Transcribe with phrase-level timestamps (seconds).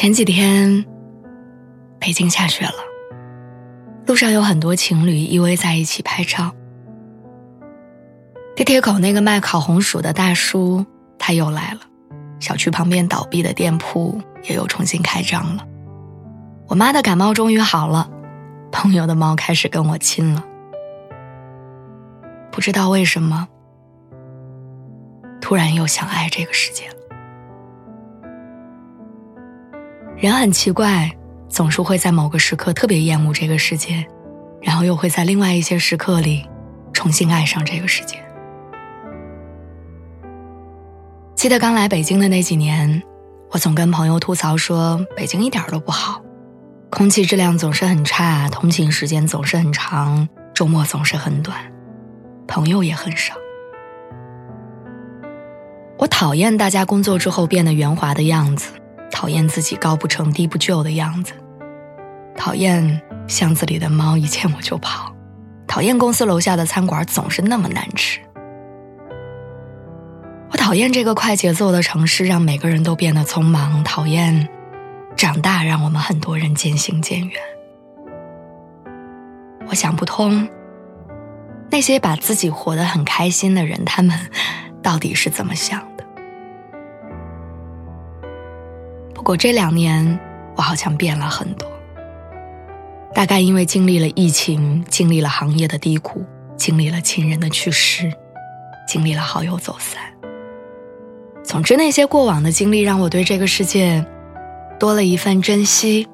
[0.00, 0.86] 前几天，
[1.98, 2.72] 北京下雪了，
[4.06, 6.54] 路上有很多情侣依偎在一起拍照。
[8.56, 10.86] 地铁口那个卖烤红薯的大叔
[11.18, 11.80] 他又来了，
[12.38, 15.66] 小区旁边倒闭的店铺也又重新开张了。
[16.68, 18.10] 我妈的感冒终于好了，
[18.72, 20.42] 朋友的猫开始跟我亲了。
[22.50, 23.46] 不知道为什么，
[25.42, 26.94] 突然又想爱这个世界了。
[30.20, 31.10] 人很奇怪，
[31.48, 34.06] 总是会在某个时刻特别厌恶这个世界，
[34.60, 36.46] 然后又会在另外一些时刻里
[36.92, 38.22] 重新爱上这个世界。
[41.34, 43.02] 记得刚来北京的那几年，
[43.50, 46.20] 我总跟朋友吐槽说，北京一点都不好，
[46.90, 51.56] 空气质量总是很差，通勤时间总是很长，周末总是很短，
[52.46, 53.32] 朋友也很少。
[55.96, 58.72] 我讨厌大家工作之后变得圆滑的样子。
[59.20, 61.34] 讨厌自己高不成低不就的样子，
[62.34, 65.14] 讨厌巷子里的猫一见我就跑，
[65.66, 68.18] 讨厌公司楼下的餐馆总是那么难吃。
[70.50, 74.48] 我讨厌这个快节奏的城市让每个人都变得匆忙，讨厌
[75.14, 77.42] 长大让我们很多人渐行渐远。
[79.68, 80.48] 我想不通，
[81.70, 84.18] 那些把自己活得很开心的人，他们
[84.82, 85.86] 到底是怎么想？
[89.14, 90.18] 不过这两年，
[90.56, 91.68] 我好像变了很多。
[93.12, 96.24] 大概因为经历了疫情，经历了行业的低谷，
[96.56, 98.12] 经历了亲人的去世，
[98.86, 100.00] 经历了好友走散。
[101.42, 104.04] 总之，那些过往的经历让我对这个世界
[104.78, 106.08] 多了一份珍惜，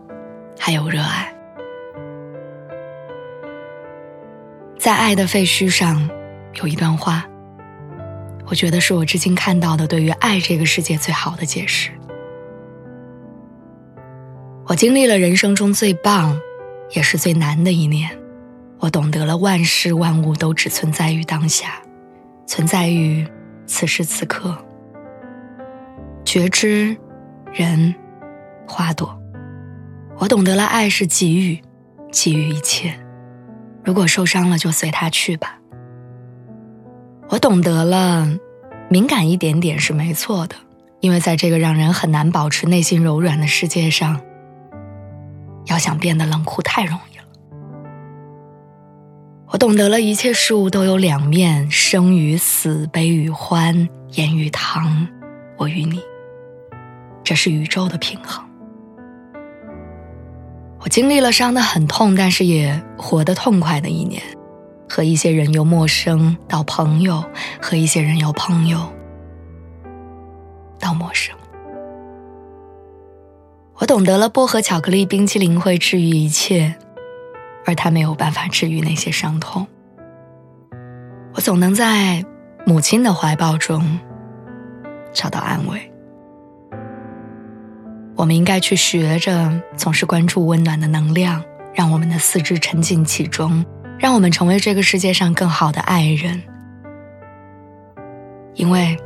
[0.59, 1.33] 还有热爱。
[4.79, 6.09] 在《爱的废墟》上
[6.55, 7.25] 有一段话，
[8.47, 11.91] 我觉得是我至今看到的对于爱这个世界最好的解释。
[14.69, 16.37] 我经历了人生中最棒，
[16.91, 18.11] 也是最难的一年。
[18.81, 21.81] 我懂得了万事万物都只存在于当下，
[22.47, 23.25] 存在于
[23.65, 24.57] 此时此刻。
[26.25, 26.97] 觉知，
[27.53, 27.95] 人，
[28.67, 29.17] 花朵。
[30.19, 31.63] 我懂得了爱是给予，
[32.11, 32.93] 给予一切。
[33.85, 35.61] 如果受伤了，就随他去吧。
[37.29, 38.29] 我懂得了，
[38.91, 40.57] 敏感一点点是没错的，
[40.99, 44.21] 因为在这个让人很难保持内心柔软的世界上。
[45.67, 47.25] 要想变得冷酷太容易了。
[49.49, 55.07] 我懂得了一切事物都有两面，生与死，悲与欢，盐与糖，
[55.57, 56.01] 我与你，
[57.23, 58.45] 这是宇宙的平衡。
[60.81, 64.23] 我经历了伤得很痛，但是也活得痛快的一年，
[64.89, 67.25] 和一些人由陌生到朋友，
[67.61, 68.79] 和一些人由朋友
[70.79, 71.35] 到陌生。
[73.79, 76.75] 我懂得了薄荷巧克力冰淇淋会治愈一切，
[77.67, 79.67] 而它没有办法治愈那些伤痛。
[81.35, 82.25] 我总能在
[82.65, 84.01] 母亲的怀抱中
[85.13, 85.93] 找到安慰。
[88.17, 91.45] 我们应该去学着总是关注温暖的能量，
[91.75, 93.63] 让我们的四肢沉浸其中，
[93.99, 96.43] 让我们成为这个世界上更好的爱人。
[98.55, 98.97] 因为，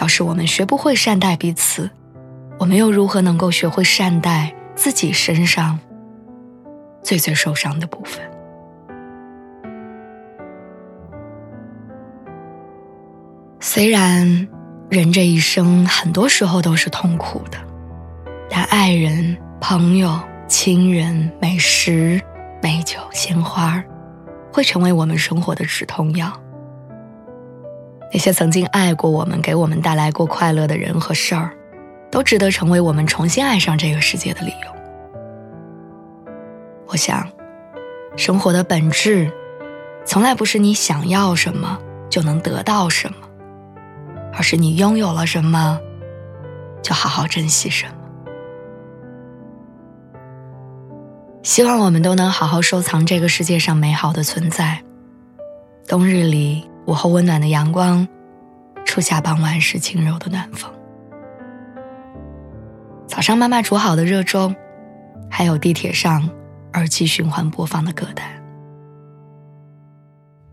[0.00, 1.88] 要是我们学不会善待彼此。
[2.58, 5.78] 我们又如何能够学会善待自己身上
[7.02, 8.20] 最最受伤的部分？
[13.60, 14.48] 虽然
[14.88, 17.58] 人这一生很多时候都是痛苦的，
[18.50, 20.18] 但爱人、朋友、
[20.48, 22.20] 亲人、美食、
[22.62, 23.82] 美酒、鲜花，
[24.52, 26.32] 会成为我们生活的止痛药。
[28.12, 31.52] 那些曾经爱过我们、给我们带来过快乐的人和事儿。
[32.18, 34.76] 都值得成为我们重新爱上这个世界的理由。
[36.88, 37.24] 我想，
[38.16, 39.30] 生活的本质，
[40.04, 41.78] 从来不是你想要什么
[42.10, 43.18] 就能得到什么，
[44.34, 45.78] 而是你拥有了什么，
[46.82, 47.92] 就好好珍惜什么。
[51.44, 54.82] 希望我们都能好好收藏这个世界上美好的存在。
[55.86, 58.08] 冬日里，午后温暖的阳光，
[58.84, 60.68] 初夏傍晚时轻柔的暖风。
[63.18, 64.54] 早上妈妈煮好的热粥，
[65.28, 66.30] 还有地铁上
[66.74, 68.24] 耳机循环播放的歌单。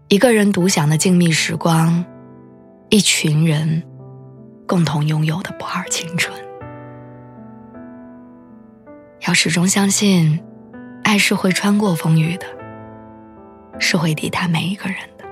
[0.07, 2.03] 一个人独享的静谧时光，
[2.89, 3.83] 一群人
[4.67, 6.35] 共同拥有的不二青春。
[9.27, 10.43] 要始终相信，
[11.03, 12.47] 爱是会穿过风雨的，
[13.77, 15.25] 是会抵达每一个人的。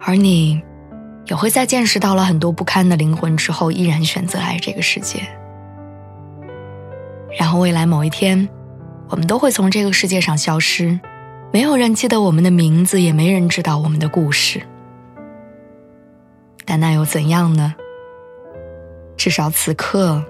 [0.00, 0.62] 而你，
[1.26, 5.20] 也会在见识到了很多不堪的灵魂之后，依然选择爱这个世界。
[7.38, 8.48] 然后未来某一天，
[9.08, 10.98] 我们都会从这个世界上消失，
[11.52, 14.60] 没有人记得我们的名字，也没人知道我们的故事。
[16.64, 17.74] 但那又怎样呢？
[19.16, 20.22] 至少此刻。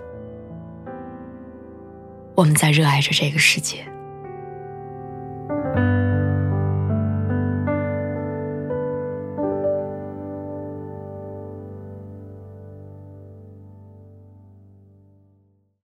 [2.34, 3.87] 我们在热爱着这个世界。